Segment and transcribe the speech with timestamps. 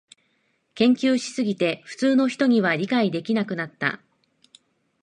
[0.73, 4.01] 研究しすぎて普通の人には理解できなくなった